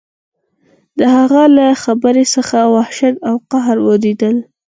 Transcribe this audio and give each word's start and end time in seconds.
د 0.97 0.99
هغه 1.15 1.43
له 1.57 1.65
څېرې 1.83 2.25
څخه 2.35 2.59
وحشت 2.75 3.15
او 3.27 3.35
قهر 3.51 3.77
ورېده. 3.87 4.29